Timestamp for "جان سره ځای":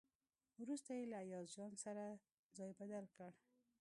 1.55-2.71